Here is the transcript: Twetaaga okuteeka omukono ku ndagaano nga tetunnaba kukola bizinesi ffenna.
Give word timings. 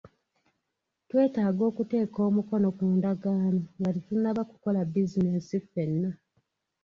Twetaaga 1.09 1.61
okuteeka 1.71 2.19
omukono 2.29 2.67
ku 2.77 2.83
ndagaano 2.97 3.61
nga 3.77 3.89
tetunnaba 3.95 4.41
kukola 4.49 4.79
bizinesi 4.93 5.57
ffenna. 5.63 6.09